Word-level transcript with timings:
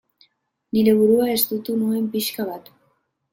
Nire 0.77 0.95
burua 1.01 1.27
estutu 1.33 1.77
nuen 1.83 2.09
pixka 2.17 2.47
bat. 2.51 2.73